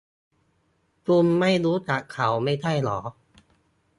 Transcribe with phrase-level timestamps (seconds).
[1.05, 2.99] คุณไม่รู้จักเขาไม่ใช่หรอ?